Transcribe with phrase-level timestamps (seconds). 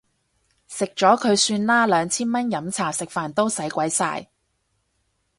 [0.67, 4.31] 食咗佢算啦，兩千蚊飲茶食飯都使鬼晒